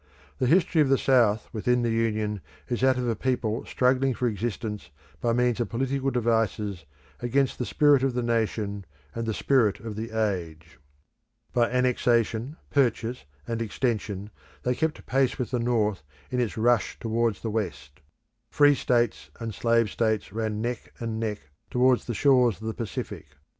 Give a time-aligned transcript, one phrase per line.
[0.39, 4.27] The history of the South within the Union is that of a people struggling for
[4.27, 4.89] existence
[5.19, 6.85] by means of political devices
[7.19, 10.79] against the spirit of the nation and the spirit of the age.
[11.53, 14.31] By annexation, purchase, and extension
[14.63, 18.01] they kept pace with the North in its rush towards the West.
[18.49, 23.27] Free states and slave states ran neck and neck towards the shores of the Pacific.